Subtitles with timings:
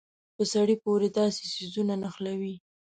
[0.35, 2.55] په سړي پورې داسې څيزونه نښلوي.